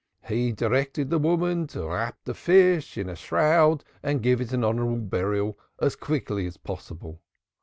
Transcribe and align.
He 0.27 0.51
directed 0.51 1.11
the 1.11 1.19
woman 1.19 1.67
to 1.67 1.85
wrap 1.87 2.17
the 2.23 2.33
fish 2.33 2.97
in 2.97 3.07
a 3.07 3.15
shroud 3.15 3.83
and 4.01 4.23
give 4.23 4.41
it 4.41 4.51
honorable 4.51 4.95
burial 4.95 5.59
as 5.79 5.95
quickly 5.95 6.47
as 6.47 6.57
possible. 6.57 7.21